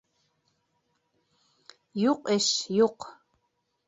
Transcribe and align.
Юҡ 2.03 2.31
эш, 2.37 2.47
юҡ. 2.79 3.07